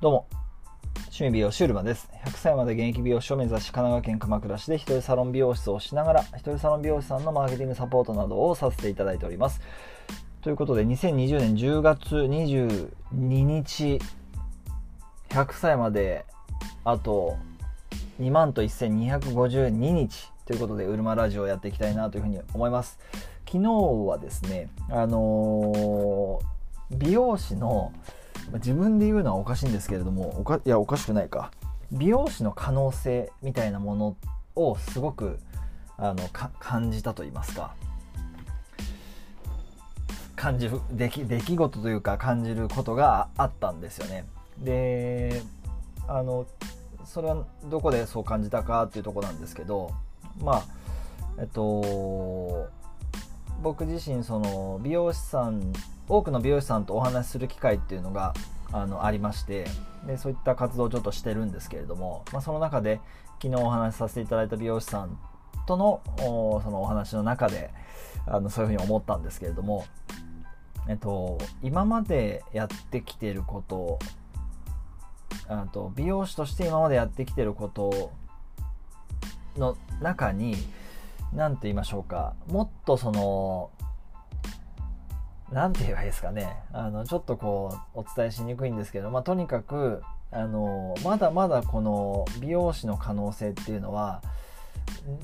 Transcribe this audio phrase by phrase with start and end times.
[0.00, 0.28] どうも、
[1.06, 2.08] 趣味美容シュールマです。
[2.24, 9.60] 100歳まで現役美容師を目指し、神奈川県鎌倉市で一人サロン美容室をしながら、一人サロン美容師さんのマーケティングサポートなどをさせていただいております。
[10.40, 14.00] ということで、2020年10月22日、
[15.30, 16.26] 100歳まで
[16.84, 17.36] あと
[18.20, 23.00] 2万と1252日ということで、ウルマラジオをやっていきたいなというふうに思います。
[23.48, 23.68] 昨日
[24.06, 26.58] はですね、あのー
[26.90, 27.92] 美容師の
[28.54, 31.50] 自分で言うのはおかしいんですけれどもおかいやおかしくないか。
[31.90, 34.16] 美容師の可能性みたいなもの
[34.56, 35.38] をすごく
[35.96, 37.74] あの感じたと言いますか。
[40.36, 44.24] 感じる出来出来事というか感じることがあったんですよね。
[44.58, 45.42] で
[46.06, 46.46] あの
[47.04, 49.90] それはどこでそう感じたかっていうとこなんですけど
[50.40, 50.64] まあ
[51.38, 52.68] えっと
[53.62, 55.72] 僕自身その美容師さん
[56.08, 58.34] 多くの美容師さんとお話しする機会っていうのが
[58.72, 59.66] あのありまして
[60.06, 63.00] でそういった活動をちょっとしてるんですけれども、まあ、その中で
[63.42, 65.18] 昨日お話しさせていただいた美容師さん
[65.66, 67.70] とのおそのお話の中で
[68.26, 69.86] あのそういうふうに思ったんですけれども、
[70.88, 73.98] えっと、今までやってきてること
[75.48, 78.12] あと美容師として今までやってきてること
[79.56, 80.56] の中に
[81.32, 82.34] 何て言いましょうか。
[82.48, 83.70] もっとその
[85.52, 86.56] 何て言えばいいですかね。
[86.72, 94.20] あのちょっとこうお伝えしにくいんですけど、まあ、とにかくあのまだまだこの美容師の可能性っていうのは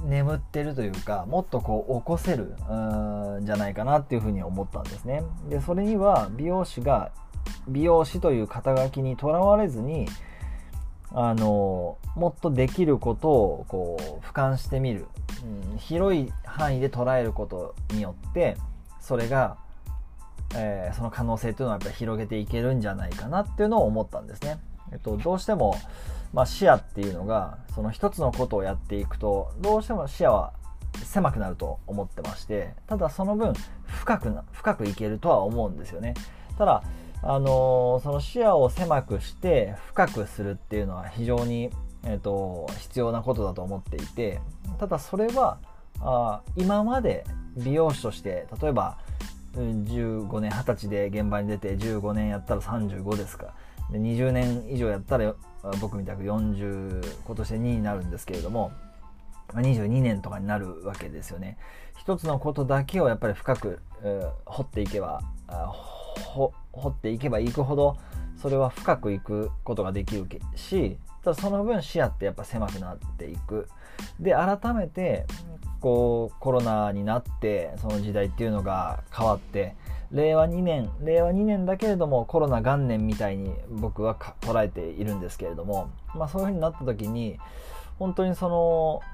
[0.04, 5.22] 眠ってるというかもっとこう起こせるんじゃないかなっていうふうに思ったんですね。
[5.48, 7.12] でそれには美容師が
[7.68, 10.06] 美容師という肩書きにとらわれずに
[11.12, 15.06] あのもっとできることをこう俯瞰してみる、
[15.78, 18.56] 広い範囲で捉えることによって
[19.00, 19.58] それが、
[20.54, 24.58] えー、その可能性というのはやっぱり広げていけるんじゃないかなっていうのを思ったんですね。
[24.92, 25.76] えっと、どうしても、
[26.32, 30.52] まあ、視野っていうのがその一つのことをやっていくとどうしても視野は
[31.02, 33.52] 狭くなると思ってましてただその分
[33.86, 36.14] 深くな深くいけるとは思うんですよね。
[36.56, 36.82] ただ
[37.26, 41.70] あのその視野を狭くして深くするっていうのは非常に、
[42.04, 44.40] えーと、必要なことだと思っていて
[44.84, 45.56] ただそれは
[46.00, 47.24] あ今まで
[47.56, 48.98] 美容師として例えば
[49.54, 53.54] 15年20歳で現場に出て15年やったら35ですか。
[53.90, 55.34] で20年以上やったら
[55.80, 58.72] 僕みたく40今年で2になるんですけれども
[59.54, 61.56] 22年とかになるわけですよね。
[61.96, 66.52] 一つのことだけをやっぱり深く、えー、掘っていけば掘
[66.88, 67.96] っていけばいくほど
[68.36, 73.68] それは深くいくことができるしただその分視野ってやっぱ狭くなっていく。
[74.20, 75.26] で改めて
[75.80, 79.76] こうコロナになってその時代っていうのが変わって
[80.10, 87.38] 令和2年令和2年だけれどもコロナ元年みたいに僕は捉えているんですけれども、まあ、そういうふうになった時に
[87.98, 88.48] 本当にそ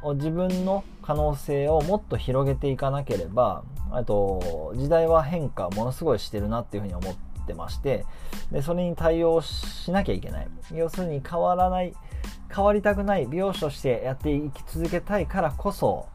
[0.02, 8.04] の自分の可能性をもっと広げていかなければあと時代は変化ものすごいしてるなっていうふうに思ってまして
[8.50, 10.48] でそれに対応しなきゃいけない。
[10.72, 11.94] 要するに変わらない
[12.54, 16.08] 変わりたくない美容師としてやっていき続けたいからこそ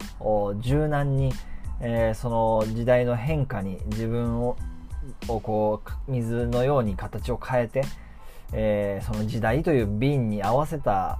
[0.59, 1.31] 柔軟に、
[1.79, 4.57] えー、その時代の変化に自分を
[5.27, 7.83] をこう水のように形を変えて、
[8.53, 11.19] えー、その時代という瓶に合わせた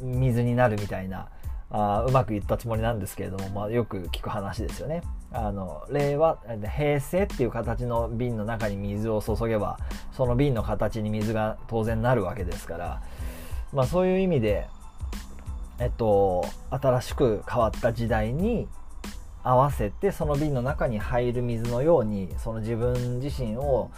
[0.00, 1.28] 水になるみたいな
[1.70, 5.02] あうまく言ったつもりなんですけれども、まあ、よく聞く話ですよね。
[5.30, 6.38] あの令和
[6.74, 9.78] 平成っていう形の瓶の中に水を注げば
[10.12, 13.02] その瓶の形に水が当然なるわけですから、
[13.74, 14.66] まあ、そういう意味で、
[15.78, 18.68] えっと、新しく変わった時代に
[19.42, 23.90] 合わせてその瓶の中に入る水のようにその自分自身を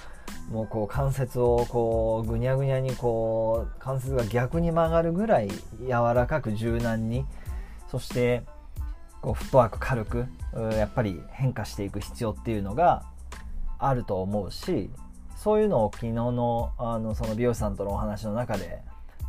[0.51, 5.49] もうこう関節をこうぐにゃぐにゃにこう関節が逆に曲がるぐらい
[5.81, 7.25] 柔らかく柔軟に
[7.91, 8.43] そして
[9.21, 10.27] こうフットワーク軽く
[10.77, 13.05] やっぱり変化していく必要っていうのが
[13.79, 14.91] あると思うし
[15.37, 18.83] そういうのを昨日のあのその美容師さんとのお話の中で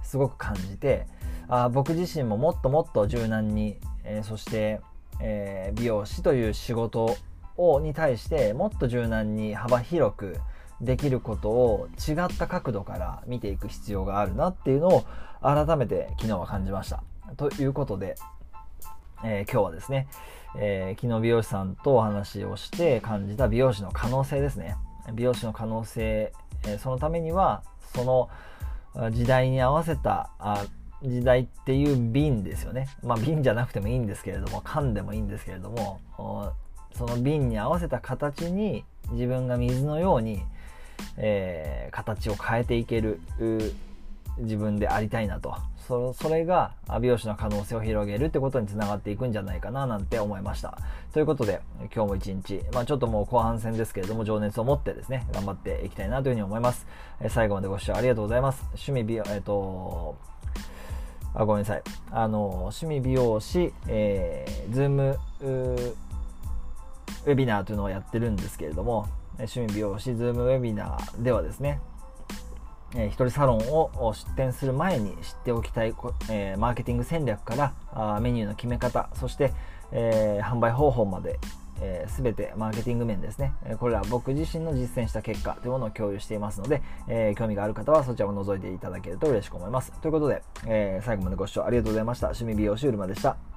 [0.03, 1.05] すごく感じて
[1.47, 4.81] あ僕自身ももっともっと柔軟に、えー、そして
[5.21, 7.15] えー、美容師という仕事
[7.57, 10.37] をに対してもっと柔軟に幅広く
[10.81, 15.05] できることを違った角度から見ていく必要があるなっていうのを
[15.41, 17.03] 改めて昨日は感じました。
[17.37, 18.15] ということで、
[19.23, 20.07] えー、今日はですね、
[20.57, 24.75] えー、昨日美容師さんとお話をして感じた美容師の可能性ですね。
[25.13, 26.33] 美容師の可能性、
[26.65, 27.63] えー、そのためには
[27.95, 28.29] その
[29.11, 30.65] 時代に合わせたあ
[31.03, 32.87] 時代っていう瓶ですよね。
[33.03, 35.99] まあ瓶じゃなくてもいいんですけれども、缶でもいいんですけれども、
[36.95, 40.43] その瓶に合わせた形に自分が水のように、
[41.17, 43.19] えー、形を変えていける
[44.39, 45.55] 自分でありたいなと。
[46.13, 50.77] それが美容師の可能性を広げるってことにつながっていくんじゃないかななんて思いました。
[51.11, 51.61] ということで
[51.93, 56.87] 今日も一日、まあ、ちょっともう後半戦ですけれども情熱を持ってですね頑張っていきたいなというふうに思います、
[57.19, 58.63] え最後までご視聴ありがとうございます。
[58.67, 60.15] 趣味美容えっ、ー、と
[61.33, 61.81] あごめんなさい。
[62.11, 69.07] あの趣味美容師、えー、 Zoom ウェビナーというのをやってるんですけれども
[69.37, 71.79] 趣味美容師 Zoom ウェビナーではですね
[72.95, 75.93] えー、一人サロンを出店する前に知っておきたい、
[76.29, 79.53] えー、マーケティング戦略からあメニューの決め方そして、
[79.91, 81.39] えー、販売方法まで、
[81.81, 89.91] えー、全てマーケティング面ですね、えこれら僕自身の実践した結果というものを共有していますので、え興味がある方はそちらを覗いていただけると嬉しく思います。
[90.01, 92.27] ということで、え最後までご視聴ありがとうございました。
[92.27, 93.50] 趣味美容師うるまでした。